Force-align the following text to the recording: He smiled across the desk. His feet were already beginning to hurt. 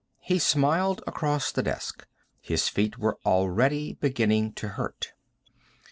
He 0.21 0.39
smiled 0.39 1.03
across 1.05 1.51
the 1.51 1.61
desk. 1.61 2.07
His 2.41 2.67
feet 2.69 2.97
were 2.97 3.19
already 3.23 3.93
beginning 3.93 4.53
to 4.53 4.69
hurt. 4.69 5.13